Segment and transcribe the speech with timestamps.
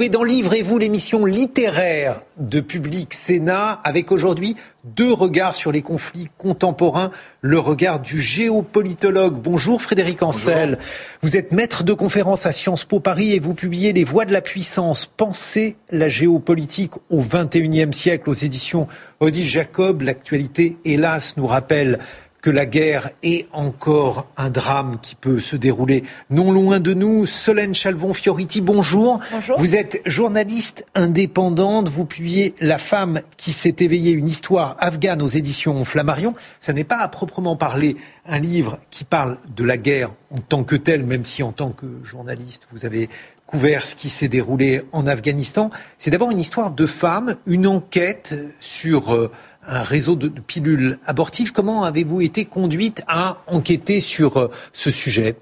[0.00, 6.28] Retrouver dans Livrez-vous, l'émission littéraire de Public Sénat, avec aujourd'hui deux regards sur les conflits
[6.38, 7.10] contemporains.
[7.42, 9.34] Le regard du géopolitologue.
[9.34, 10.78] Bonjour Frédéric Ancel.
[11.20, 14.32] Vous êtes maître de conférence à Sciences Po Paris et vous publiez Les Voix de
[14.32, 15.04] la puissance.
[15.04, 18.88] Pensez la géopolitique au XXIe siècle aux éditions
[19.18, 20.00] Odile Jacob.
[20.00, 21.98] L'actualité, hélas, nous rappelle
[22.42, 27.26] que la guerre est encore un drame qui peut se dérouler non loin de nous.
[27.26, 29.20] Solène Chalvon-Fioriti, bonjour.
[29.30, 29.58] Bonjour.
[29.58, 31.88] Vous êtes journaliste indépendante.
[31.88, 36.34] Vous publiez La femme qui s'est éveillée, une histoire afghane aux éditions Flammarion.
[36.60, 40.64] Ça n'est pas à proprement parler un livre qui parle de la guerre en tant
[40.64, 43.08] que telle, même si en tant que journaliste, vous avez
[43.50, 45.70] couvert ce qui s'est déroulé en Afghanistan.
[45.98, 49.30] C'est d'abord une histoire de femmes, une enquête sur euh,
[49.70, 51.52] un réseau de, pilules abortives.
[51.52, 55.36] Comment avez-vous été conduite à enquêter sur euh, ce sujet?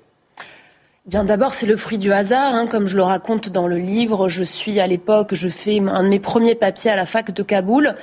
[1.07, 4.29] Bien d'abord, c'est le fruit du hasard, hein, comme je le raconte dans le livre.
[4.29, 7.43] Je suis à l'époque, je fais un de mes premiers papiers à la fac de
[7.43, 7.95] Kaboul,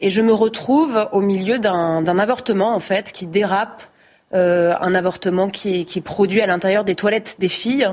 [0.00, 3.82] et je me retrouve au milieu d'un avortement en fait qui dérape,
[4.34, 7.88] euh, un avortement qui est, qui est produit à l'intérieur des toilettes des filles.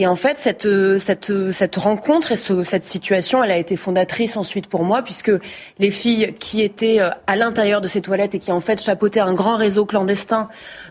[0.00, 0.68] Et en fait, cette,
[0.98, 5.32] cette, cette rencontre et ce, cette situation, elle a été fondatrice ensuite pour moi, puisque
[5.80, 9.18] les filles qui étaient euh, à l'intérieur de ces toilettes et qui en fait chapeautaient
[9.18, 10.48] un grand réseau clandestin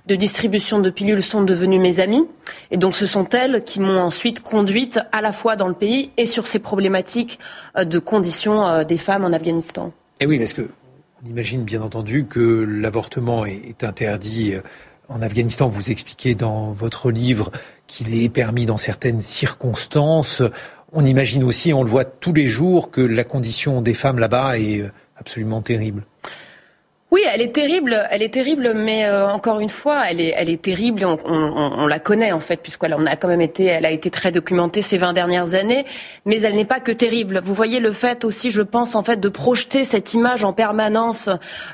[0.08, 2.27] de distribution de pilules sont devenues mes amies.
[2.69, 6.11] Et donc, ce sont elles qui m'ont ensuite conduite à la fois dans le pays
[6.17, 7.39] et sur ces problématiques
[7.77, 9.94] euh, de conditions euh, des femmes en Afghanistan.
[10.19, 10.69] Et oui, parce que
[11.23, 14.53] on imagine bien entendu que l'avortement est interdit
[15.10, 15.68] en Afghanistan.
[15.68, 17.52] Vous expliquez dans votre livre
[17.88, 20.42] qu'il est permis dans certaines circonstances.
[20.92, 24.60] On imagine aussi, on le voit tous les jours, que la condition des femmes là-bas
[24.60, 24.84] est
[25.18, 26.04] absolument terrible.
[27.10, 31.06] Oui, elle est terrible, elle est terrible, mais euh, encore une fois, elle est, terrible.
[31.06, 34.34] On, on, la connaît en fait, puisqu'elle a quand même été, elle a été très
[34.34, 35.86] documentée ces 20 dernières années.
[36.26, 37.40] Mais elle n'est pas que terrible.
[37.42, 41.30] Vous voyez le fait aussi, je pense en fait, de projeter cette image en permanence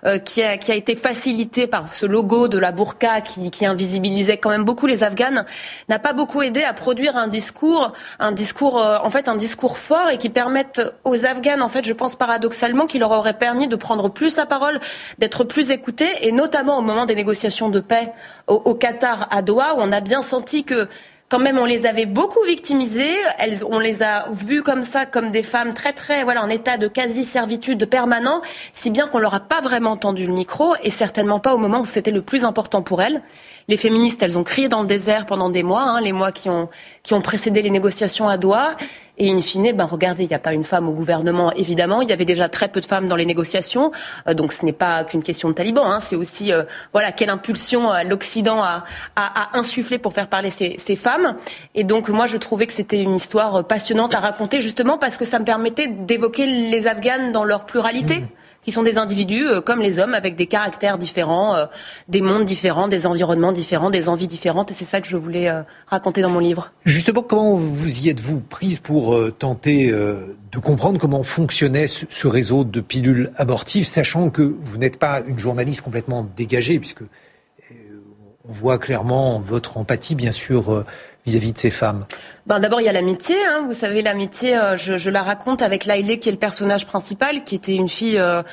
[0.05, 3.65] euh, qui, a, qui a été facilitée par ce logo de la burqa qui, qui
[3.65, 5.45] invisibilisait quand même beaucoup les Afghanes,
[5.89, 9.79] n'a pas beaucoup aidé à produire un discours, un discours euh, en fait, un discours
[9.79, 13.67] fort et qui permette aux Afghanes, en fait, je pense paradoxalement, qu'il leur aurait permis
[13.67, 14.79] de prendre plus la parole
[15.23, 18.11] d'être plus écoutés, et notamment au moment des négociations de paix
[18.47, 20.89] au, Qatar à Doha, où on a bien senti que
[21.29, 23.15] quand même, on les avait beaucoup victimisées.
[23.39, 26.75] Elles, on les a vues comme ça, comme des femmes très, très, voilà, en état
[26.75, 28.41] de quasi-servitude permanent,
[28.73, 31.79] si bien qu'on leur a pas vraiment tendu le micro, et certainement pas au moment
[31.79, 33.21] où c'était le plus important pour elles.
[33.69, 36.49] Les féministes, elles ont crié dans le désert pendant des mois, hein, les mois qui
[36.49, 36.67] ont,
[37.01, 38.75] qui ont précédé les négociations à Doha.
[39.19, 42.01] Et in fine, ben regardez, il n'y a pas une femme au gouvernement, évidemment.
[42.01, 43.91] Il y avait déjà très peu de femmes dans les négociations.
[44.27, 45.85] Euh, donc ce n'est pas qu'une question de talibans.
[45.85, 45.99] Hein.
[45.99, 46.63] C'est aussi, euh,
[46.93, 48.85] voilà, quelle impulsion euh, l'Occident a,
[49.15, 51.35] a, a, insufflé pour faire parler ces, ces, femmes.
[51.75, 55.25] Et donc moi, je trouvais que c'était une histoire passionnante à raconter, justement parce que
[55.25, 58.21] ça me permettait d'évoquer les Afghanes dans leur pluralité.
[58.21, 58.27] Mmh
[58.63, 61.65] qui sont des individus euh, comme les hommes, avec des caractères différents, euh,
[62.07, 64.71] des mondes différents, des environnements différents, des envies différentes.
[64.71, 66.71] Et c'est ça que je voulais euh, raconter dans mon livre.
[66.85, 72.81] Justement, comment vous y êtes-vous prise pour tenter de comprendre comment fonctionnait ce réseau de
[72.81, 77.03] pilules abortives, sachant que vous n'êtes pas une journaliste complètement dégagée, puisque
[78.47, 80.83] on voit clairement votre empathie, bien sûr,
[81.25, 82.05] vis-à-vis de ces femmes
[82.45, 83.35] ben, D'abord, il y a l'amitié.
[83.45, 83.63] Hein.
[83.67, 87.55] Vous savez, l'amitié, euh, je, la raconte avec Laïlé, qui est le personnage principal, qui
[87.55, 88.17] était une fille...
[88.19, 88.43] Euh,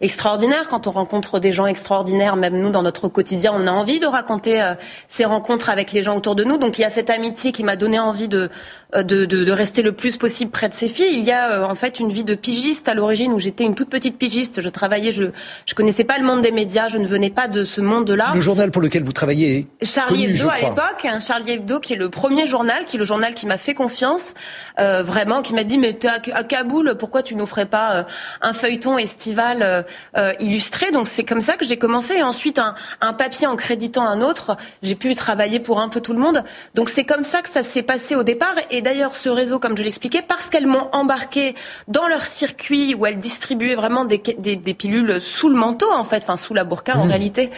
[0.00, 0.68] extraordinaire.
[0.68, 4.06] Quand on rencontre des gens extraordinaires, même nous dans notre quotidien, on a envie de
[4.06, 4.74] raconter euh,
[5.08, 6.56] ces rencontres avec les gens autour de nous.
[6.56, 8.48] Donc il y a cette amitié qui m'a donné envie de,
[8.94, 11.12] euh, de, de, de, rester le plus possible près de ces filles.
[11.12, 13.74] Il y a euh, en fait une vie de pigiste à l'origine où j'étais une
[13.74, 14.62] toute petite pigiste.
[14.62, 15.24] Je travaillais, je
[15.66, 18.30] je connaissais pas le monde des médias, je ne venais pas de ce monde-là.
[18.34, 21.96] Le journal pour lequel vous travaillez Charlie Hebdo à l'époque, hein, Charlie Hebdo qui est
[21.96, 24.34] le premier journal, qui est le journal qui m'a fait confiance,
[24.78, 28.06] euh, vraiment, qui m'a dit mais t'es à, à, Kaboul, pourquoi tu nous ferais pas
[28.40, 29.84] un feuilleton estival
[30.16, 30.90] euh, illustré.
[30.90, 32.14] Donc c'est comme ça que j'ai commencé.
[32.14, 36.00] Et ensuite, un, un, papier en créditant un autre, j'ai pu travailler pour un peu
[36.00, 36.42] tout le monde.
[36.74, 38.54] Donc c'est comme ça que ça s'est passé au départ.
[38.70, 41.54] Et d'ailleurs, ce réseau, comme je l'expliquais, parce qu'elles m'ont embarqué
[41.86, 46.04] dans leur circuit où elles distribuaient vraiment des, des, des pilules sous le manteau, en
[46.04, 47.08] fait, enfin sous la burqa en mmh.
[47.08, 47.50] réalité,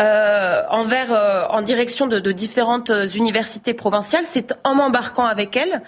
[0.00, 5.56] euh, envers, euh, en direction de, de différentes universités provinciales provinciale, c'est en m'embarquant avec
[5.56, 5.82] elle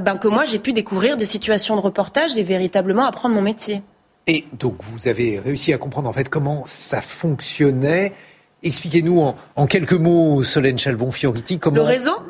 [0.00, 3.82] ben, que moi j'ai pu découvrir des situations de reportage et véritablement apprendre mon métier.
[4.28, 8.12] Et donc vous avez réussi à comprendre en fait comment ça fonctionnait.
[8.62, 11.86] Expliquez-nous en, quelques mots, Solène Chalvon-Fioriti, comment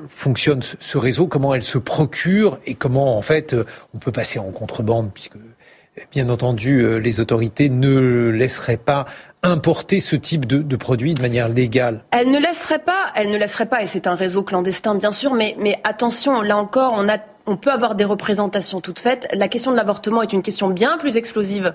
[0.09, 3.57] fonctionne ce réseau, comment elle se procure et comment en fait
[3.95, 5.37] on peut passer en contrebande puisque
[6.13, 9.07] bien entendu, euh, les autorités ne laisseraient pas
[9.43, 13.67] importer ce type de, produits de manière légale Elle ne laisserait pas, elle ne laisserait
[13.67, 17.19] pas, et c'est un réseau clandestin bien sûr, mais, mais attention, là encore, on a
[17.49, 19.27] on peut avoir des représentations toutes faites.
[19.33, 21.75] La question de l'avortement est une question bien plus explosive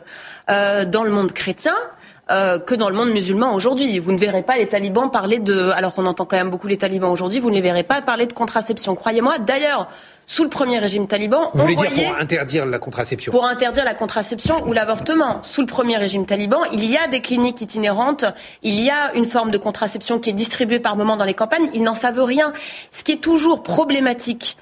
[0.49, 1.75] euh, dans le monde chrétien.
[2.31, 3.99] Euh, que dans le monde musulman aujourd'hui.
[3.99, 6.77] Vous ne verrez pas les talibans parler de, alors qu'on entend quand même beaucoup les
[6.77, 8.95] talibans aujourd'hui, vous ne les verrez pas parler de contraception.
[8.95, 9.39] Croyez-moi.
[9.39, 9.89] D'ailleurs,
[10.25, 13.93] sous le premier régime taliban, vous voulez dire pour interdire la contraception Pour interdire la
[13.93, 15.43] contraception ou l'avortement.
[15.43, 18.23] Sous le premier régime taliban, il y a des cliniques itinérantes,
[18.61, 21.67] il y a une forme de contraception qui est distribuée par moment dans les campagnes.
[21.73, 22.53] Ils n'en savent rien.
[22.91, 24.55] Ce qui est toujours problématique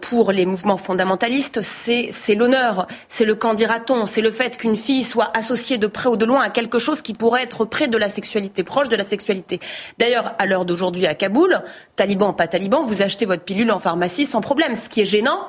[0.00, 5.30] pour les mouvements fondamentalistes, c'est l'honneur, c'est le candidaton, c'est le fait qu'une fille soit
[5.36, 8.08] associée de près ou de loin à quelque chose qui pourrait être près de la
[8.08, 9.60] sexualité, proche de la sexualité.
[9.98, 11.62] D'ailleurs, à l'heure d'aujourd'hui à Kaboul,
[11.96, 14.76] taliban, pas taliban, vous achetez votre pilule en pharmacie sans problème.
[14.76, 15.40] Ce qui est gênant,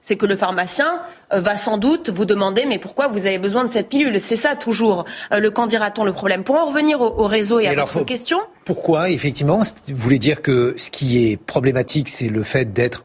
[0.00, 3.64] c'est que le pharmacien euh, va sans doute vous demander mais pourquoi vous avez besoin
[3.64, 4.20] de cette pilule?
[4.20, 6.44] C'est ça toujours euh, le candidaton le problème.
[6.44, 8.38] Pour en revenir au, réseau et, à votre question.
[8.64, 13.04] Pourquoi effectivement Vous voulez dire que ce qui est problématique, c'est le fait d'être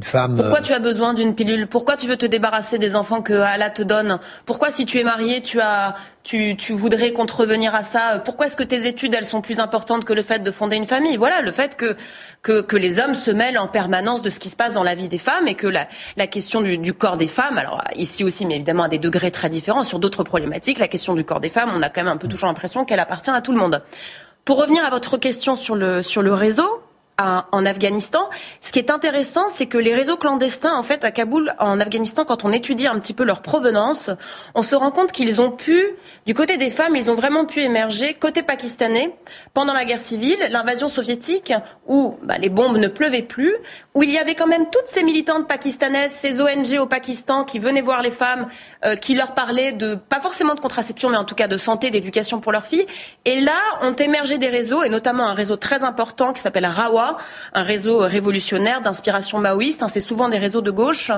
[0.00, 1.66] pourquoi euh, tu as besoin d'une pilule?
[1.66, 4.18] Pourquoi tu veux te débarrasser des enfants que Allah te donne?
[4.46, 8.20] Pourquoi, si tu es marié, tu as, tu, tu voudrais contrevenir à ça?
[8.24, 10.86] Pourquoi est-ce que tes études, elles sont plus importantes que le fait de fonder une
[10.86, 11.16] famille?
[11.16, 11.96] Voilà, le fait que,
[12.42, 14.94] que, que, les hommes se mêlent en permanence de ce qui se passe dans la
[14.94, 18.24] vie des femmes et que la, la question du, du corps des femmes, alors ici
[18.24, 21.40] aussi, mais évidemment à des degrés très différents, sur d'autres problématiques, la question du corps
[21.40, 23.58] des femmes, on a quand même un peu toujours l'impression qu'elle appartient à tout le
[23.58, 23.82] monde.
[24.44, 26.80] Pour revenir à votre question sur le, sur le réseau,
[27.18, 28.28] en Afghanistan.
[28.60, 32.24] Ce qui est intéressant, c'est que les réseaux clandestins, en fait, à Kaboul, en Afghanistan,
[32.24, 34.10] quand on étudie un petit peu leur provenance,
[34.54, 35.84] on se rend compte qu'ils ont pu,
[36.26, 39.16] du côté des femmes, ils ont vraiment pu émerger côté pakistanais
[39.52, 41.52] pendant la guerre civile, l'invasion soviétique,
[41.88, 43.54] où bah, les bombes ne pleuvaient plus,
[43.94, 47.58] où il y avait quand même toutes ces militantes pakistanaises, ces ONG au Pakistan qui
[47.58, 48.46] venaient voir les femmes,
[48.84, 51.90] euh, qui leur parlaient de, pas forcément de contraception, mais en tout cas de santé,
[51.90, 52.86] d'éducation pour leurs filles.
[53.24, 57.07] Et là, ont émergé des réseaux, et notamment un réseau très important qui s'appelle Rawa,
[57.54, 59.82] un réseau révolutionnaire d'inspiration maoïste.
[59.82, 61.10] Hein, c'est souvent des réseaux de gauche,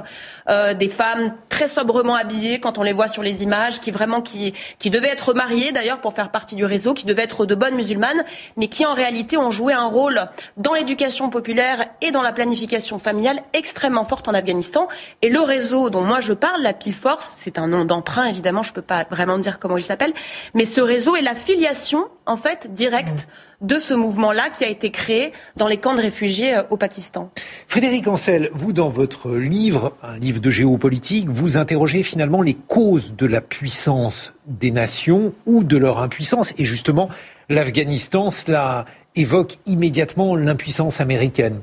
[0.48, 4.20] euh, des femmes très sobrement habillées quand on les voit sur les images, qui vraiment
[4.20, 7.54] qui qui devaient être mariées d'ailleurs pour faire partie du réseau, qui devaient être de
[7.54, 8.24] bonnes musulmanes,
[8.56, 12.98] mais qui en réalité ont joué un rôle dans l'éducation populaire et dans la planification
[12.98, 14.88] familiale extrêmement forte en Afghanistan.
[15.22, 18.62] Et le réseau dont moi je parle, la Pile Force, c'est un nom d'emprunt évidemment,
[18.62, 20.12] je peux pas vraiment dire comment il s'appelle,
[20.54, 23.28] mais ce réseau est la filiation en fait directe
[23.60, 27.30] de ce mouvement-là qui a été créé dans les camps de réfugiés euh, au Pakistan.
[27.66, 33.14] Frédéric Ancel, vous, dans votre livre, un livre de géopolitique, vous interrogez finalement les causes
[33.16, 36.52] de la puissance des nations ou de leur impuissance.
[36.58, 37.08] Et justement,
[37.48, 38.86] l'Afghanistan, cela
[39.16, 41.60] évoque immédiatement l'impuissance américaine.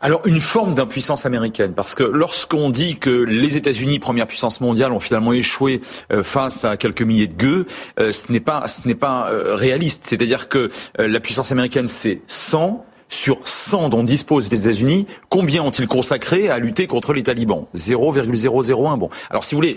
[0.00, 4.92] Alors une forme d'impuissance américaine, parce que lorsqu'on dit que les États-Unis, première puissance mondiale,
[4.92, 5.80] ont finalement échoué
[6.12, 7.66] euh, face à quelques milliers de gueux,
[7.98, 10.04] euh, ce n'est pas ce n'est pas euh, réaliste.
[10.06, 15.86] C'est-à-dire que la puissance américaine, c'est 100 sur 100 dont disposent les États-Unis, combien ont-ils
[15.86, 17.66] consacré à lutter contre les talibans?
[17.74, 18.96] 0,001.
[18.96, 19.76] Bon, alors si vous voulez,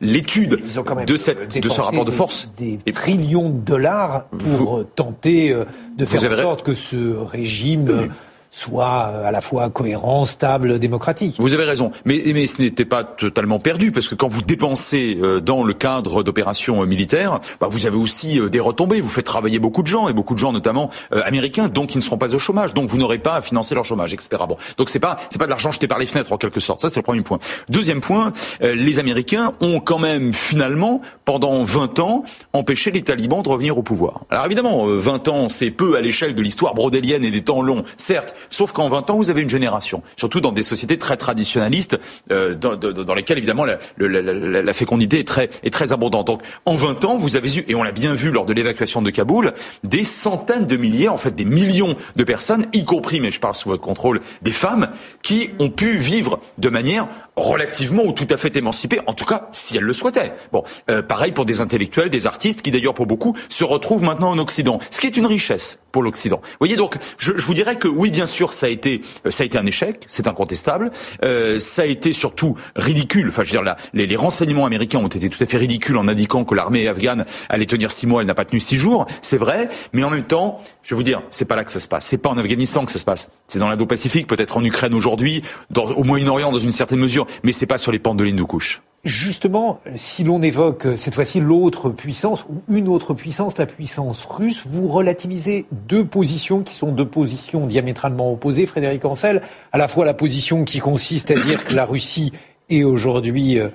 [0.00, 0.60] l'étude
[1.06, 2.52] de, cette, de ce rapport de force...
[2.58, 5.54] Des, trillions de dollars pour tenter
[5.96, 8.10] de faire en sorte que ce régime
[8.54, 11.34] soit euh, à la fois cohérent, stable, démocratique.
[11.38, 15.18] Vous avez raison, mais, mais ce n'était pas totalement perdu, parce que quand vous dépensez
[15.20, 19.24] euh, dans le cadre d'opérations euh, militaires, bah vous avez aussi des retombées, vous faites
[19.24, 22.34] travailler beaucoup de gens, et beaucoup de gens notamment américains, donc qui ne seront pas
[22.34, 24.42] au chômage, donc vous n'aurez pas à financer leur chômage, etc.
[24.48, 26.80] Bon, donc c'est pas c'est pas de l'argent jeté par les fenêtres en quelque sorte,
[26.80, 27.38] ça c'est le premier point.
[27.68, 33.48] Deuxième point, les Américains ont quand même finalement, pendant 20 ans, empêché les talibans de
[33.48, 34.24] revenir au pouvoir.
[34.30, 37.84] Alors évidemment, 20 ans c'est peu à l'échelle de l'histoire brodélienne et des temps longs,
[37.96, 41.98] certes, Sauf qu'en 20 ans, vous avez une génération, surtout dans des sociétés très traditionnalistes,
[42.30, 46.26] euh, dans, lesquelles évidemment la, fécondité est très, est très abondante.
[46.26, 49.02] Donc en 20 ans, vous avez eu, et on l'a bien vu lors de l'évacuation
[49.02, 53.30] de Kaboul, des centaines de milliers, en fait des millions de personnes, y compris, mais
[53.30, 54.88] je parle sous votre contrôle, des femmes,
[55.22, 59.48] qui ont pu vivre de manière relativement ou tout à fait émancipée, en tout cas
[59.52, 60.32] si elles le souhaitaient.
[60.52, 64.30] Bon, euh, pareil pour des intellectuels, des artistes, qui d'ailleurs pour beaucoup se retrouvent maintenant
[64.30, 66.40] en Occident, ce qui est une richesse pour l'Occident.
[66.42, 69.44] Vous voyez donc, je, je, vous dirais que oui, bien sûr, ça a été, ça
[69.44, 70.90] a été un échec, c'est incontestable.
[71.22, 73.28] Euh, ça a été surtout ridicule.
[73.28, 75.96] Enfin, je veux dire, là, les, les, renseignements américains ont été tout à fait ridicules
[75.96, 79.06] en indiquant que l'armée afghane allait tenir six mois, elle n'a pas tenu six jours.
[79.22, 81.78] C'est vrai, mais en même temps, je vais vous dire, c'est pas là que ça
[81.78, 82.06] se passe.
[82.06, 83.30] C'est pas en Afghanistan que ça se passe.
[83.46, 85.44] C'est dans l'Indo-Pacifique, peut-être en Ukraine aujourd'hui,
[85.76, 88.82] au Moyen-Orient dans une certaine mesure, mais c'est pas sur les pentes de l'Hindoukouche.
[89.04, 94.62] Justement, si l'on évoque cette fois-ci l'autre puissance ou une autre puissance, la puissance russe,
[94.66, 99.42] vous relativisez deux positions qui sont deux positions diamétralement opposées, Frédéric Ancel.
[99.72, 102.32] À la fois la position qui consiste à dire que la Russie
[102.70, 103.68] est aujourd'hui euh,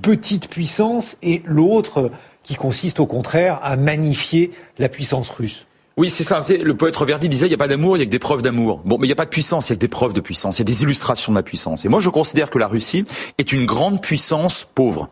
[0.00, 2.10] petite puissance et l'autre
[2.42, 5.67] qui consiste au contraire à magnifier la puissance russe.
[5.98, 6.40] Oui, c'est ça.
[6.48, 8.40] Le poète Reverdy disait il n'y a pas d'amour, il y a que des preuves
[8.40, 8.82] d'amour.
[8.84, 10.20] Bon, mais il n'y a pas de puissance, il y a que des preuves de
[10.20, 11.84] puissance, il y a des illustrations de la puissance.
[11.84, 13.04] Et moi, je considère que la Russie
[13.36, 15.10] est une grande puissance pauvre.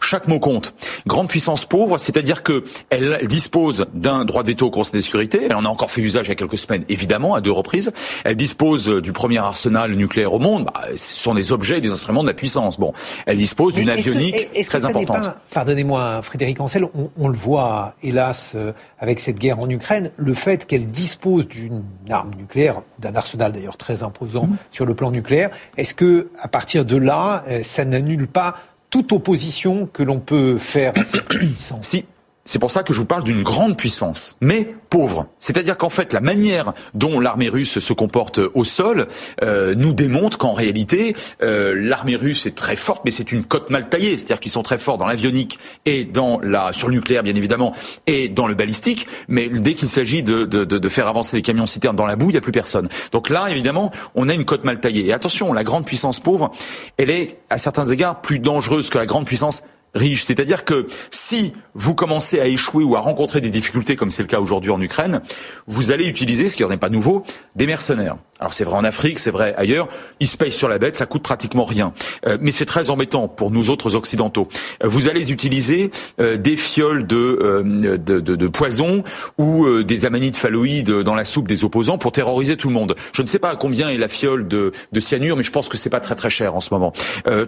[0.00, 0.74] Chaque mot compte.
[1.06, 5.40] Grande puissance pauvre, c'est-à-dire que elle dispose d'un droit de veto au Conseil de sécurité.
[5.44, 7.92] Elle en a encore fait usage il y a quelques semaines, évidemment, à deux reprises.
[8.24, 10.64] Elle dispose du premier arsenal nucléaire au monde.
[10.64, 12.78] Bah, ce sont des objets et des instruments de la puissance.
[12.78, 12.92] Bon,
[13.26, 15.36] elle dispose d'une avionique très importante.
[15.52, 16.84] Pardonnez-moi, Frédéric Ancel,
[17.18, 21.82] on, le voit, hélas, euh, avec cette guerre en Ukraine, le fait qu'elle dispose d'une
[22.08, 24.56] arme nucléaire, d'un arsenal d'ailleurs très imposant mmh.
[24.70, 28.56] sur le plan nucléaire, est-ce que à partir de là, euh, ça n'annule pas
[28.90, 31.86] toute opposition que l'on peut faire à cette puissance.
[31.86, 32.04] Si.
[32.50, 35.28] C'est pour ça que je vous parle d'une grande puissance, mais pauvre.
[35.38, 39.06] C'est-à-dire qu'en fait, la manière dont l'armée russe se comporte au sol
[39.44, 41.14] euh, nous démontre qu'en réalité,
[41.44, 44.18] euh, l'armée russe est très forte, mais c'est une cote mal taillée.
[44.18, 47.72] C'est-à-dire qu'ils sont très forts dans l'avionique et dans la sur le nucléaire, bien évidemment,
[48.08, 49.06] et dans le balistique.
[49.28, 52.38] Mais dès qu'il s'agit de, faire avancer les camions citernes dans la boue, il n'y
[52.38, 52.88] a plus personne.
[53.12, 55.06] Donc là, évidemment, on a une cote mal taillée.
[55.06, 56.50] Et attention, la grande puissance pauvre,
[56.96, 59.62] elle est à certains égards plus dangereuse que la grande puissance
[59.94, 60.24] riche.
[60.24, 64.28] C'est-à-dire que si vous commencez à échouer ou à rencontrer des difficultés, comme c'est le
[64.28, 65.20] cas aujourd'hui en Ukraine,
[65.66, 67.24] vous allez utiliser, ce qui n'est pas nouveau,
[67.56, 68.16] des mercenaires.
[68.38, 71.06] Alors c'est vrai en Afrique, c'est vrai ailleurs, ils se payent sur la bête, ça
[71.06, 71.92] coûte pratiquement rien.
[72.26, 74.48] Euh, mais c'est très embêtant pour nous autres occidentaux.
[74.82, 79.04] Euh, vous allez utiliser euh, des fioles de, de, de, de, poison
[79.38, 82.96] ou des amanites phalloïdes dans la soupe des opposants pour terroriser tout le monde.
[83.12, 85.68] Je ne sais pas à combien est la fiole de, de cyanure, mais je pense
[85.68, 86.92] que c'est pas très très cher en ce moment.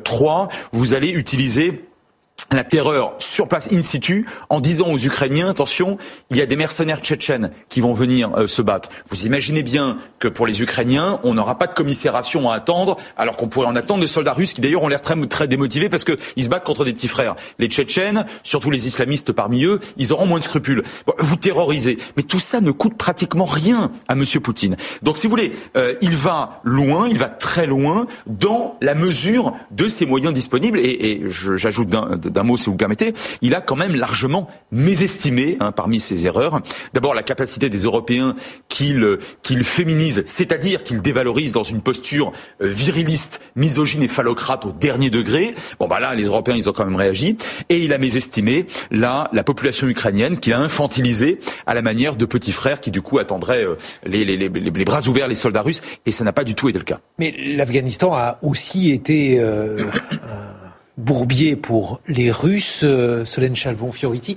[0.04, 1.84] trois, vous allez utiliser
[2.54, 5.98] la terreur sur place in situ en disant aux Ukrainiens attention,
[6.30, 8.88] il y a des mercenaires tchétchènes qui vont venir euh, se battre.
[9.08, 13.36] Vous imaginez bien que pour les Ukrainiens, on n'aura pas de commisération à attendre, alors
[13.36, 16.04] qu'on pourrait en attendre des soldats russes qui d'ailleurs ont l'air très très démotivés parce
[16.04, 17.36] qu'ils se battent contre des petits frères.
[17.58, 20.82] Les Tchétchènes, surtout les islamistes parmi eux, ils auront moins de scrupules.
[21.18, 24.76] vous terrorisez, mais tout ça ne coûte pratiquement rien à Monsieur Poutine.
[25.02, 29.54] Donc si vous voulez, euh, il va loin, il va très loin dans la mesure
[29.70, 30.78] de ses moyens disponibles.
[30.78, 35.56] Et, et j'ajoute d'un d'un mot, si vous permettez, il a quand même largement mésestimé
[35.60, 36.60] hein, parmi ses erreurs.
[36.92, 38.34] D'abord, la capacité des Européens
[38.68, 44.72] qu'il qu'il féminise, c'est-à-dire qu'il dévalorise dans une posture euh, viriliste, misogyne et phallocrate au
[44.72, 45.54] dernier degré.
[45.78, 47.36] Bon, bah là, les Européens, ils ont quand même réagi.
[47.68, 52.24] Et il a mésestimé là la population ukrainienne qu'il a infantilisée à la manière de
[52.24, 54.48] petits frères qui, du coup, attendraient euh, les, les,
[54.84, 55.82] bras ouverts les soldats russes.
[56.06, 57.00] Et ça n'a pas du tout été le cas.
[57.18, 59.78] Mais l'Afghanistan a aussi été euh,
[60.96, 62.82] bourbier pour les Russes.
[62.84, 64.36] Euh, Solène Chalvon-Fioriti,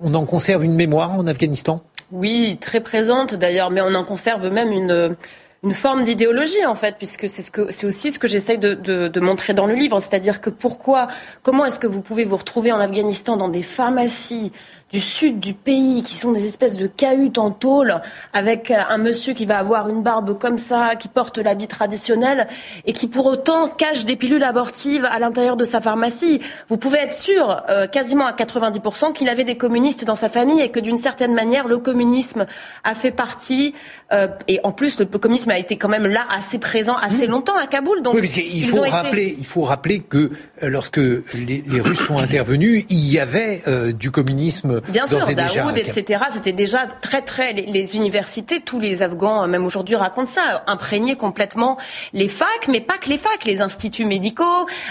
[0.00, 1.80] on en conserve une mémoire en Afghanistan?
[2.12, 5.16] Oui, très présente d'ailleurs, mais on en conserve même une
[5.62, 9.52] une forme d'idéologie en fait, puisque c'est ce aussi ce que j'essaye de, de, montrer
[9.52, 11.08] dans le livre, c'est-à-dire que pourquoi,
[11.42, 14.52] comment est-ce que vous pouvez vous retrouver en Afghanistan dans des pharmacies
[14.92, 18.00] du sud du pays, qui sont des espèces de cahutes en tôle,
[18.32, 22.48] avec un monsieur qui va avoir une barbe comme ça, qui porte l'habit traditionnel,
[22.86, 26.40] et qui pour autant cache des pilules abortives à l'intérieur de sa pharmacie.
[26.68, 30.60] Vous pouvez être sûr, euh, quasiment à 90%, qu'il avait des communistes dans sa famille
[30.60, 32.46] et que d'une certaine manière, le communisme
[32.84, 33.74] a fait partie,
[34.12, 37.56] euh, et en plus, le communisme a été quand même là, assez présent, assez longtemps
[37.56, 38.02] à Kaboul.
[38.02, 40.30] Donc, oui, il, faut rappeler, il faut rappeler que
[40.62, 45.78] euh, lorsque les, les, Russes sont intervenus, il y avait du communisme Bien sûr, Daoud,
[45.78, 46.24] etc.
[46.32, 47.52] C'était déjà très, très.
[47.52, 51.76] Les, universités, tous les Afghans, même aujourd'hui, racontent ça, imprégner complètement
[52.12, 54.44] les facs, mais pas que les facs, les instituts médicaux,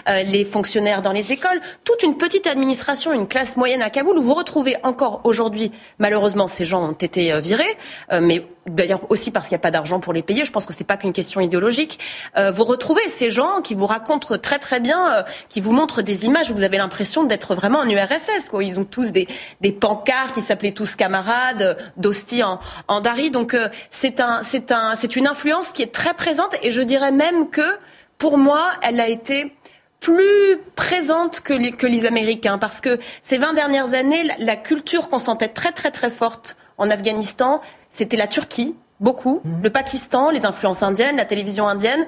[0.08, 4.18] euh, les fonctionnaires dans les écoles, toute une petite administration, une classe moyenne à Kaboul
[4.18, 7.78] où vous retrouvez encore aujourd'hui, malheureusement, ces gens ont été euh, virés,
[8.12, 10.46] euh, mais d'ailleurs aussi parce qu'il n'y a pas d'argent pour les payer.
[10.46, 12.00] Je pense que c'est pas qu'une question idéologique.
[12.38, 16.02] Euh, vous retrouvez ces gens qui vous racontent très très bien, euh, qui vous montrent
[16.02, 18.50] des images où vous avez l'impression d'être vraiment en URSS.
[18.50, 18.64] Quoi.
[18.64, 19.28] Ils ont tous des,
[19.62, 23.32] des pancartes, ils s'appelaient tous camarades, euh, d'Osti en, en Dari.
[23.32, 26.82] Donc euh, c'est un, c'est un, c'est une influence qui est très présente et je
[26.82, 27.78] dirais même que
[28.18, 29.56] pour moi, elle a été
[30.00, 34.56] plus présente que les, que les Américains parce que ces 20 dernières années, la, la
[34.56, 39.64] culture qu'on sentait très très très forte en Afghanistan, c'était la Turquie, beaucoup, mmh.
[39.64, 42.06] le Pakistan, les influences indiennes, la télévision indienne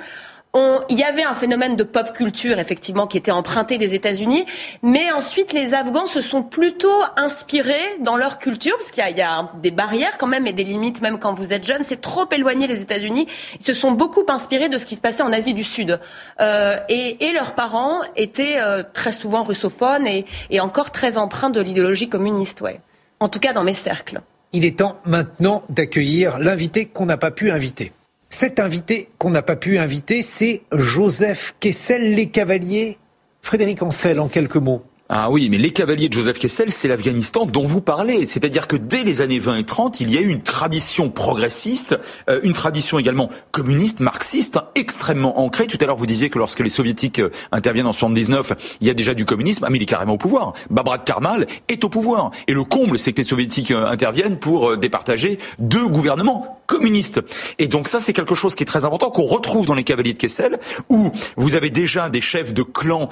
[0.89, 4.45] il y avait un phénomène de pop culture effectivement qui était emprunté des États-Unis,
[4.81, 9.51] mais ensuite les Afghans se sont plutôt inspirés dans leur culture parce qu'il y, a
[9.61, 11.83] des barrières quand même et des limites même quand vous êtes jeune.
[11.83, 13.27] C'est trop éloigné les États-Unis.
[13.59, 15.99] Ils se sont beaucoup inspirés de ce qui se passait en Asie du Sud
[16.39, 21.61] euh, et, leurs parents étaient euh, très souvent russophones et, et encore très empreints de
[21.61, 22.59] l'idéologie communiste.
[22.59, 22.81] Ouais.
[23.21, 24.21] En tout cas dans mes cercles.
[24.53, 27.93] Il est temps maintenant d'accueillir l'invité qu'on n'a pas pu inviter.
[28.27, 32.97] Cet invité qu'on n'a pas pu inviter, c'est Joseph Kessel, les Cavaliers.
[33.41, 34.83] Frédéric Ancel, en quelques mots.
[35.13, 38.25] Ah oui, mais les cavaliers de Joseph Kessel, c'est l'Afghanistan dont vous parlez.
[38.25, 41.99] C'est-à-dire que dès les années 20 et 30, il y a eu une tradition progressiste,
[42.29, 45.67] euh, une tradition également communiste, marxiste, hein, extrêmement ancrée.
[45.67, 48.89] Tout à l'heure, vous disiez que lorsque les soviétiques euh, interviennent en 79, il y
[48.89, 49.65] a déjà du communisme.
[49.67, 50.53] Ah, mais il est carrément au pouvoir.
[50.69, 52.31] Babrak Karmal est au pouvoir.
[52.47, 57.19] Et le comble, c'est que les soviétiques euh, interviennent pour départager deux gouvernements communistes.
[57.59, 60.13] Et donc ça, c'est quelque chose qui est très important, qu'on retrouve dans les cavaliers
[60.13, 60.59] de Kessel,
[60.89, 63.09] où vous avez déjà des chefs de clans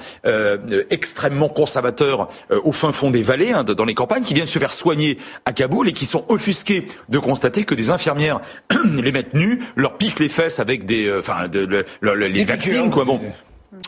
[0.90, 4.58] extrêmement conservateurs euh, au fin fond des vallées, hein, dans les campagnes, qui viennent se
[4.58, 8.40] faire soigner à Kaboul et qui sont offusqués de constater que des infirmières
[8.94, 13.04] les mettent nus, leur piquent les fesses avec des, euh, enfin, de, les vaccins, quoi.
[13.04, 13.20] Bon,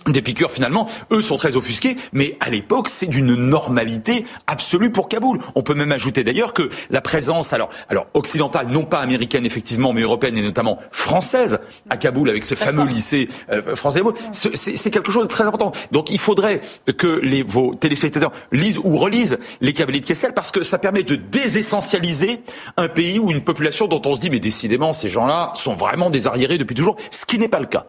[0.07, 5.09] des piqûres finalement, eux sont très offusqués, mais à l'époque c'est d'une normalité absolue pour
[5.09, 5.39] Kaboul.
[5.55, 9.93] On peut même ajouter d'ailleurs que la présence, alors, alors occidentale, non pas américaine effectivement,
[9.93, 11.59] mais européenne et notamment française
[11.91, 15.73] à Kaboul avec ce fameux lycée euh, français, c'est quelque chose de très important.
[15.91, 16.61] Donc il faudrait
[16.97, 21.03] que les, vos téléspectateurs lisent ou relisent les cavaliers de Kessel parce que ça permet
[21.03, 22.41] de désessentialiser
[22.77, 26.11] un pays ou une population dont on se dit mais décidément ces gens-là sont vraiment
[26.11, 27.87] des arriérés depuis toujours, ce qui n'est pas le cas.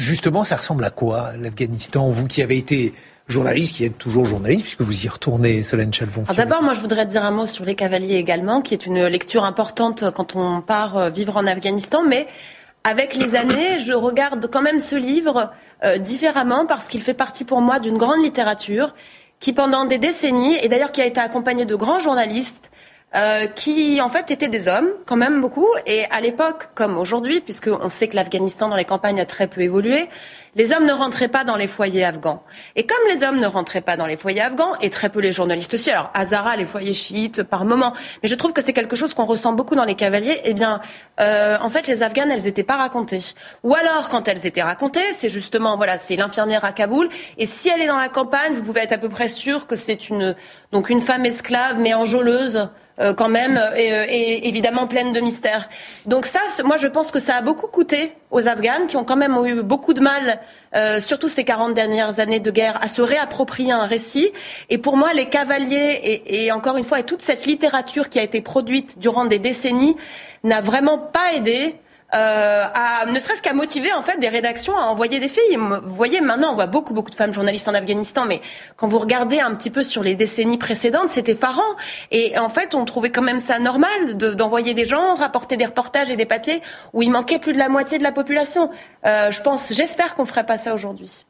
[0.00, 2.08] Justement, ça ressemble à quoi l'Afghanistan?
[2.08, 2.94] Vous qui avez été
[3.28, 6.24] journaliste, qui êtes toujours journaliste, puisque vous y retournez, Solène Chalvon.
[6.34, 9.44] D'abord, moi, je voudrais dire un mot sur les cavaliers également, qui est une lecture
[9.44, 12.02] importante quand on part euh, vivre en Afghanistan.
[12.02, 12.26] Mais
[12.82, 15.50] avec les années, je regarde quand même ce livre
[15.84, 18.94] euh, différemment parce qu'il fait partie pour moi d'une grande littérature
[19.38, 22.70] qui, pendant des décennies, et d'ailleurs qui a été accompagnée de grands journalistes,
[23.16, 25.66] euh, qui en fait étaient des hommes, quand même beaucoup.
[25.86, 29.62] Et à l'époque, comme aujourd'hui, puisqu'on sait que l'Afghanistan dans les campagnes a très peu
[29.62, 30.08] évolué,
[30.54, 32.42] les hommes ne rentraient pas dans les foyers afghans.
[32.76, 35.32] Et comme les hommes ne rentraient pas dans les foyers afghans, et très peu les
[35.32, 38.96] journalistes aussi, alors Hazara, les foyers chiites par moment, mais je trouve que c'est quelque
[38.96, 40.80] chose qu'on ressent beaucoup dans les cavaliers, eh bien,
[41.20, 43.22] euh, en fait, les Afghanes, elles n'étaient pas racontées.
[43.64, 47.68] Ou alors, quand elles étaient racontées, c'est justement, voilà, c'est l'infirmière à Kaboul, et si
[47.68, 50.36] elle est dans la campagne, vous pouvez être à peu près sûr que c'est une,
[50.72, 55.68] donc une femme esclave, mais enjôleuse, euh, quand même, euh, et, évidemment pleine de mystères.
[56.06, 59.16] Donc ça, moi je pense que ça a beaucoup coûté aux Afghans, qui ont quand
[59.16, 60.40] même eu beaucoup de mal,
[60.74, 64.32] euh, surtout ces 40 dernières années de guerre, à se réapproprier un récit.
[64.68, 68.18] Et pour moi, les cavaliers, et, et encore une fois, et toute cette littérature qui
[68.18, 69.96] a été produite durant des décennies,
[70.44, 71.76] n'a vraiment pas aidé
[72.12, 75.56] euh, à, ne serait-ce qu'à motiver en fait des rédactions à envoyer des filles.
[75.56, 78.40] Vous voyez, maintenant on voit beaucoup beaucoup de femmes journalistes en Afghanistan, mais
[78.76, 81.62] quand vous regardez un petit peu sur les décennies précédentes, c'était effarant.
[82.10, 86.10] Et en fait, on trouvait quand même ça normal d'envoyer des gens rapporter des reportages
[86.10, 88.70] et des papiers où il manquait plus de la moitié de la population.
[89.06, 91.24] Euh, je pense, j'espère qu'on ferait pas ça aujourd'hui.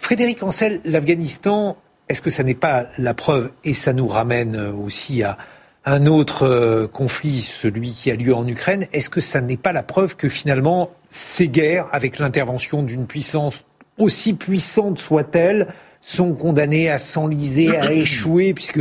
[0.00, 1.76] Frédéric Ancel, l'Afghanistan,
[2.08, 5.38] est-ce que ça n'est pas la preuve et ça nous ramène aussi à
[5.84, 9.72] un autre euh, conflit, celui qui a lieu en Ukraine, est-ce que ça n'est pas
[9.72, 13.66] la preuve que finalement ces guerres, avec l'intervention d'une puissance
[13.98, 15.68] aussi puissante soit-elle,
[16.00, 18.80] sont condamnées à s'enliser, à échouer, puisque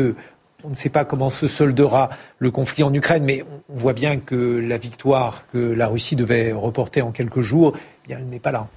[0.63, 4.17] on ne sait pas comment se soldera le conflit en Ukraine, mais on voit bien
[4.17, 8.39] que la victoire que la Russie devait reporter en quelques jours, eh bien, elle n'est
[8.39, 8.67] pas là.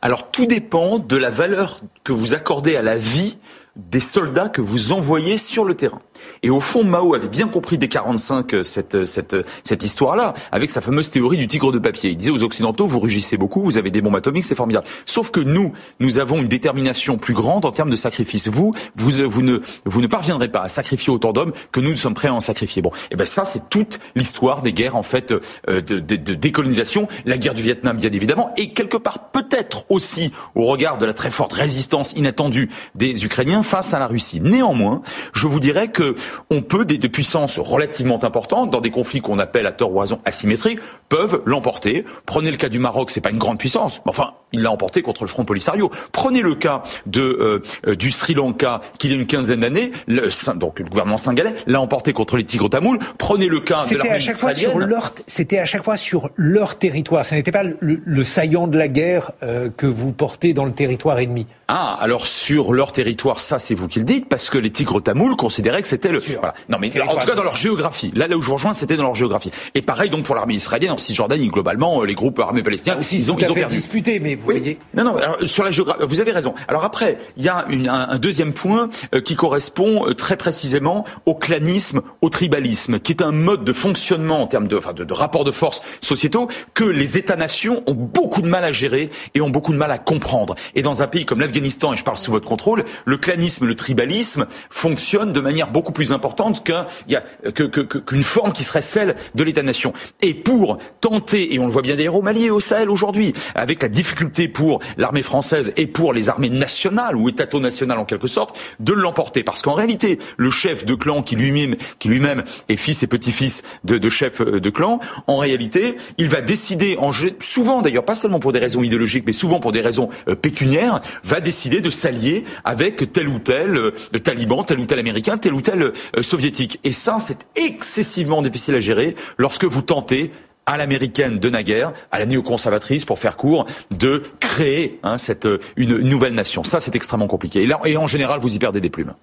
[0.00, 3.38] Alors tout dépend de la valeur que vous accordez à la vie
[3.76, 6.00] des soldats que vous envoyez sur le terrain.
[6.42, 9.82] Et au fond, Mao avait bien compris dès 45 euh, cette, euh, cette, euh, cette
[9.82, 12.10] histoire-là, avec sa fameuse théorie du tigre de papier.
[12.10, 14.86] Il disait aux Occidentaux, vous rugissez beaucoup, vous avez des bombes atomiques, c'est formidable.
[15.06, 18.48] Sauf que nous, nous avons une détermination plus grande en termes de sacrifice.
[18.48, 21.96] Vous, vous, vous ne, vous ne parviendrez pas à sacrifier autant d'hommes que nous, nous
[21.96, 22.82] sommes prêts à en sacrifier.
[22.82, 26.34] Bon, et eh ben ça, c'est toute l'histoire des guerres en fait de, de, de,
[26.34, 31.06] décolonisation, la guerre du Vietnam, bien évidemment, et quelque part peut-être aussi au regard de
[31.06, 34.40] la très forte résistance inattendue des Ukrainiens face à la Russie.
[34.40, 36.13] Néanmoins, je vous dirais que
[36.50, 40.20] on peut, des, puissances relativement importantes, dans des conflits qu'on appelle à tort ou raison
[40.24, 42.04] asymétriques, peuvent l'emporter.
[42.26, 45.02] Prenez le cas du Maroc, c'est pas une grande puissance, mais enfin, il l'a emporté
[45.02, 45.90] contre le Front Polisario.
[46.12, 50.28] Prenez le cas de euh, du Sri Lanka, qu'il y a une quinzaine d'années, le,
[50.54, 52.98] donc le gouvernement singalais l'a emporté contre les Tigres tamouls.
[53.18, 55.00] Prenez le cas de l'armée israélienne.
[55.26, 57.24] C'était à chaque fois sur leur territoire.
[57.24, 61.18] Ce n'était pas le, saillant de la guerre euh, que vous portez dans le territoire
[61.18, 61.46] ennemi.
[61.68, 64.70] Ah, alors sur leur territoire, ça ça c'est vous qui le dites, parce que les
[64.70, 66.18] tigres tamouls considéraient que c'était le...
[66.18, 66.54] Voilà.
[66.68, 68.96] Non mais en tout cas dans leur géographie, là, là où je vous rejoins, c'était
[68.96, 69.52] dans leur géographie.
[69.76, 73.16] Et pareil donc pour l'armée israélienne en Cisjordanie, globalement, euh, les groupes armés palestiniens, aussi,
[73.16, 73.76] ils ont, ils ont perdu.
[73.76, 74.78] disputé, mais vous voyez...
[74.94, 76.54] Non, non, alors, sur la géographie, vous avez raison.
[76.66, 81.04] Alors après, il y a une, un, deuxième point euh, qui correspond euh, très précisément
[81.26, 85.04] au clanisme, au tribalisme, qui est un mode de fonctionnement en termes de, enfin, de,
[85.04, 89.40] de rapport de force sociétaux que les États-nations ont beaucoup de mal à gérer et
[89.40, 90.56] ont beaucoup de mal à comprendre.
[90.74, 93.76] Et dans un pays comme l'Afghanistan, et je parle sous votre contrôle, le clanisme, le
[93.76, 99.44] tribalisme fonctionne de manière beaucoup plus importante qu'une que, que, forme qui serait celle de
[99.44, 99.92] l'État-nation.
[100.22, 103.34] Et pour tenter, et on le voit bien d'ailleurs au Mali et au Sahel aujourd'hui,
[103.54, 108.28] avec la difficulté pour l'armée française et pour les armées nationales ou étato-nationales en quelque
[108.28, 109.42] sorte, de l'emporter.
[109.42, 113.98] Parce qu'en réalité, le chef de clan qui lui-même lui-même est fils et petit-fils de,
[113.98, 118.52] de chef de clan, en réalité, il va décider, en, souvent d'ailleurs, pas seulement pour
[118.52, 123.12] des raisons idéologiques, mais souvent pour des raisons euh, pécuniaires, va décider de s'allier avec
[123.12, 123.90] tel ou tel euh,
[124.22, 126.80] taliban, tel ou tel américain, tel ou tel euh, soviétique.
[126.84, 130.30] Et ça, c'est excessivement difficile à gérer lorsque vous tentez
[130.66, 135.98] à l'américaine de naguère, à la néoconservatrice, pour faire court, de créer hein, cette, une,
[135.98, 136.64] nouvelle nation.
[136.64, 137.68] Ça, c'est extrêmement compliqué.
[137.84, 139.14] Et en général, vous y perdez des plumes.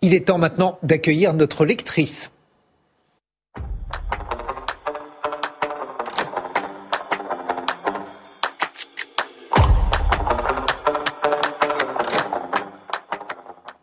[0.00, 2.32] Il est temps maintenant d'accueillir notre lectrice.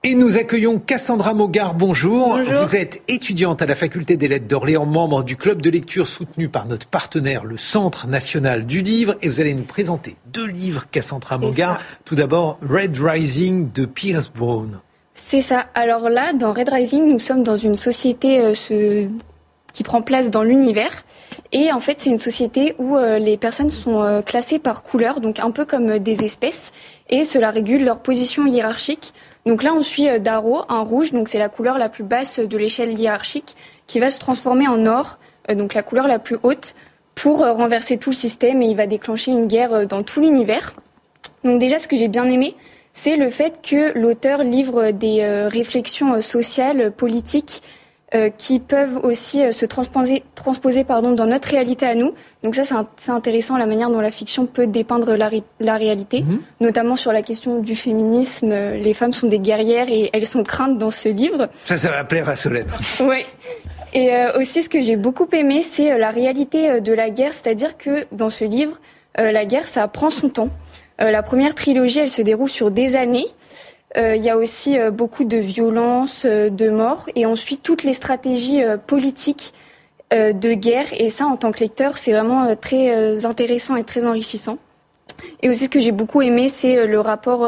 [0.09, 1.75] Et nous accueillons Cassandra Mogard.
[1.75, 2.29] Bonjour.
[2.29, 2.63] Bonjour.
[2.63, 6.49] Vous êtes étudiante à la faculté des lettres d'Orléans, membre du club de lecture soutenu
[6.49, 9.17] par notre partenaire, le Centre national du livre.
[9.21, 11.79] Et vous allez nous présenter deux livres, Cassandra Mogard.
[12.05, 14.79] Tout d'abord, Red Rising de Pierce Brown.
[15.13, 15.67] C'est ça.
[15.75, 19.07] Alors là, dans Red Rising, nous sommes dans une société euh,
[19.73, 21.03] qui prend place dans l'univers.
[21.51, 25.21] Et en fait, c'est une société où euh, les personnes sont euh, classées par couleur,
[25.21, 26.71] donc un peu comme des espèces,
[27.09, 29.13] et cela régule leur position hiérarchique.
[29.49, 32.39] Donc là, on suit euh, Darrow, un rouge, donc c'est la couleur la plus basse
[32.39, 33.57] de l'échelle hiérarchique,
[33.87, 35.17] qui va se transformer en or,
[35.49, 36.75] euh, donc la couleur la plus haute,
[37.15, 40.75] pour euh, renverser tout le système et il va déclencher une guerre dans tout l'univers.
[41.43, 42.55] Donc déjà, ce que j'ai bien aimé,
[42.93, 47.63] c'est le fait que l'auteur livre des réflexions sociales, politiques,
[48.15, 52.15] euh, qui peuvent aussi euh, se transposer, transposer pardon, dans notre réalité à nous.
[52.43, 52.63] Donc ça,
[52.97, 56.39] c'est intéressant la manière dont la fiction peut dépeindre la, la réalité, mhm.
[56.59, 58.51] notamment sur la question du féminisme.
[58.51, 61.49] Euh, les femmes sont des guerrières et elles sont craintes dans ce livre.
[61.65, 62.65] Ça, ça va plaire à Solène.
[63.01, 63.23] oui.
[63.93, 68.05] Et aussi, ce que j'ai beaucoup aimé, c'est la réalité de la guerre, c'est-à-dire que
[68.11, 68.79] dans ce livre,
[69.17, 70.49] la guerre, ça prend son temps.
[70.99, 73.25] la première trilogie, elle se déroule sur des années.
[73.97, 77.83] Euh, il y a aussi euh, beaucoup de violence, euh, de morts, et ensuite toutes
[77.83, 79.53] les stratégies politiques
[80.11, 80.87] de guerre.
[80.97, 84.57] Et ça, en tant que lecteur, c'est vraiment très intéressant et très enrichissant.
[85.43, 87.47] Et aussi, ce que j'ai beaucoup aimé, c'est le rapport,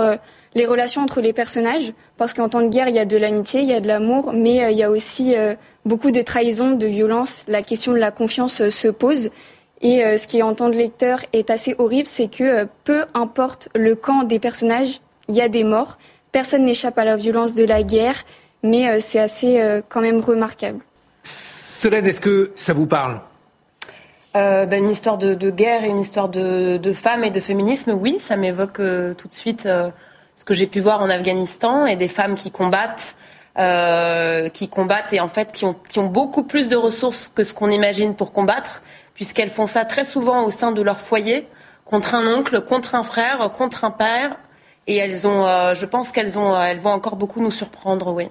[0.54, 3.62] les relations entre les personnages, parce qu'en temps de guerre, il y a de l'amitié,
[3.62, 5.34] il y a de l'amour, mais il y a aussi
[5.86, 7.46] beaucoup de trahison, de violence.
[7.48, 9.32] La question de la confiance se pose.
[9.82, 13.96] Et ce qui, en tant que lecteur, est assez horrible, c'est que peu importe le
[13.96, 15.98] camp des personnages, il y a des morts.
[16.32, 18.24] Personne n'échappe à la violence de la guerre,
[18.64, 20.80] mais euh, c'est assez euh, quand même remarquable.
[21.24, 23.20] Solène, est-ce que ça vous parle?
[24.38, 28.18] Euh, ben, une histoire de, guerre et une histoire de, femmes et de féminisme, oui,
[28.18, 32.36] ça m'évoque tout de suite ce que j'ai pu voir en Afghanistan et des femmes
[32.36, 33.18] qui combattent,
[34.54, 37.54] qui combattent et en fait qui ont, qui ont beaucoup plus de ressources que ce
[37.54, 38.84] qu'on imagine pour combattre,
[39.16, 41.46] puisqu'elles font ça très souvent au sein de leur foyer,
[41.84, 44.38] contre un oncle, contre un frère, contre un père,
[44.88, 48.14] et elles ont, euh, je pense qu'elles ont, euh, elles vont encore beaucoup nous surprendre,
[48.14, 48.28] oui.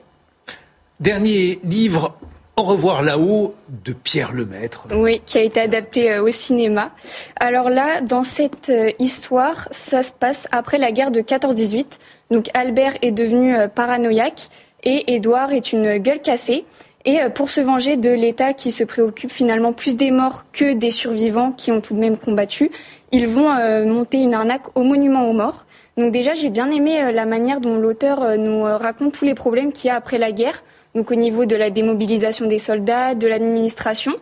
[0.99, 2.17] Dernier livre,
[2.57, 4.87] Au revoir là-haut de Pierre Lemaître.
[4.95, 6.91] Oui, qui a été adapté euh, au cinéma.
[7.37, 11.99] Alors là, dans cette histoire, ça se passe après la guerre de 14-18.
[12.31, 14.49] Donc Albert est devenu paranoïaque
[14.83, 16.67] et Édouard est une gueule cassée.
[17.07, 20.91] Et pour se venger de l'État qui se préoccupe finalement plus des morts que des
[20.91, 22.71] survivants qui ont tout de même combattu,
[23.11, 23.55] ils vont
[23.87, 25.65] monter une arnaque au monument aux morts.
[25.97, 29.25] Donc déjà, j'ai bien aimé euh, la manière dont l'auteur euh, nous euh, raconte tous
[29.25, 30.63] les problèmes qu'il y a après la guerre,
[30.95, 34.13] donc au niveau de la démobilisation des soldats, de l'administration.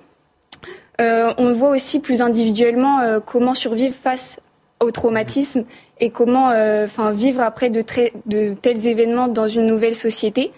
[0.98, 4.40] on voit aussi plus individuellement comment survivre face
[4.80, 5.64] au traumatisme
[6.00, 6.52] et comment
[7.12, 7.82] vivre après de,
[8.26, 10.52] de, tels événements dans une nouvelle société.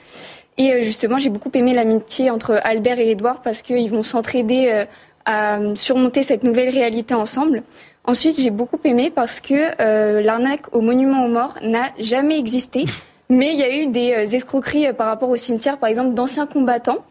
[0.58, 4.86] Et justement, j'ai beaucoup aimé l'amitié entre Albert et Édouard parce qu'ils vont s'entraider
[5.26, 7.62] à surmonter cette nouvelle réalité ensemble.
[8.10, 12.86] Ensuite, j'ai beaucoup aimé parce que euh, l'arnaque au monument aux morts n'a jamais existé,
[13.28, 16.14] mais il y a eu des euh, escroqueries euh, par rapport au cimetière, par exemple,
[16.14, 17.04] d'anciens combattants.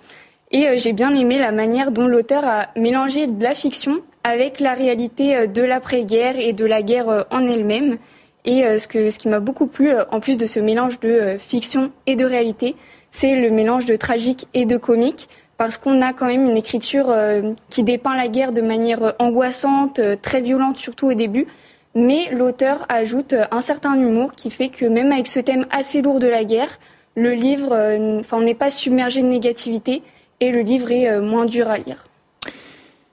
[0.51, 4.73] Et j'ai bien aimé la manière dont l'auteur a mélangé de la fiction avec la
[4.73, 7.97] réalité de l'après-guerre et de la guerre en elle-même.
[8.43, 11.91] Et ce, que, ce qui m'a beaucoup plu, en plus de ce mélange de fiction
[12.07, 12.75] et de réalité,
[13.11, 17.13] c'est le mélange de tragique et de comique parce qu'on a quand même une écriture
[17.69, 21.47] qui dépeint la guerre de manière angoissante, très violente surtout au début,
[21.93, 26.19] mais l'auteur ajoute un certain humour qui fait que même avec ce thème assez lourd
[26.19, 26.79] de la guerre,
[27.15, 27.75] le livre,
[28.21, 30.01] enfin, on n'est pas submergé de négativité
[30.39, 32.05] et le livre est moins dur à lire.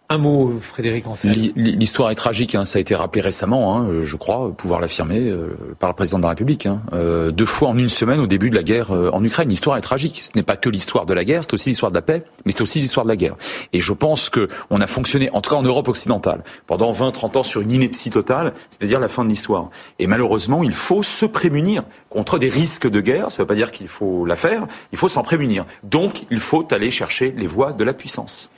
[0.09, 1.33] Un mot, Frédéric Ancel.
[1.57, 5.57] L'histoire est tragique, hein, ça a été rappelé récemment, hein, je crois, pouvoir l'affirmer euh,
[5.81, 6.67] par le président de la République.
[6.67, 6.81] Hein.
[6.93, 9.49] Euh, deux fois en une semaine au début de la guerre euh, en Ukraine.
[9.49, 10.21] L'histoire est tragique.
[10.23, 12.53] Ce n'est pas que l'histoire de la guerre, c'est aussi l'histoire de la paix, mais
[12.53, 13.35] c'est aussi l'histoire de la guerre.
[13.73, 17.39] Et je pense que on a fonctionné, en tout cas en Europe occidentale, pendant 20-30
[17.39, 19.71] ans sur une ineptie totale, c'est-à-dire la fin de l'histoire.
[19.99, 23.33] Et malheureusement, il faut se prémunir contre des risques de guerre.
[23.33, 25.67] Ça ne veut pas dire qu'il faut la faire, il faut s'en prémunir.
[25.83, 28.51] Donc, il faut aller chercher les voies de la puissance.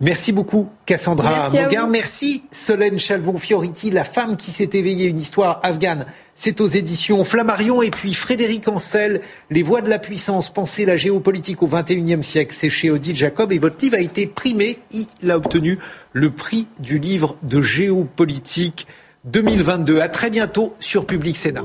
[0.00, 6.06] Merci beaucoup, Cassandra Merci Merci, Solène Chalvon-Fioriti, la femme qui s'est éveillée, une histoire afghane.
[6.36, 7.82] C'est aux éditions Flammarion.
[7.82, 12.54] Et puis Frédéric Ancel, Les voies de la puissance, penser la géopolitique au XXIe siècle.
[12.56, 13.52] C'est chez Odile Jacob.
[13.52, 14.78] Et votre livre a été primé.
[14.92, 15.80] Il a obtenu
[16.12, 18.86] le prix du livre de géopolitique
[19.24, 19.98] 2022.
[19.98, 21.64] À très bientôt sur Public Sénat.